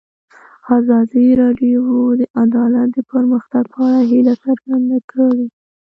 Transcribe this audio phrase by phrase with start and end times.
[0.77, 1.83] ازادي راډیو
[2.19, 5.45] د عدالت د پرمختګ په اړه هیله څرګنده کړې.